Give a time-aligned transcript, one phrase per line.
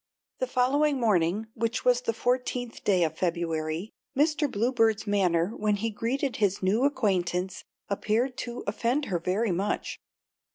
[0.39, 4.49] The following morning, which was the fourteenth day of February, Mr.
[4.51, 9.99] Bluebird's manner when he greeted his new acquaintance appeared to offend her very much.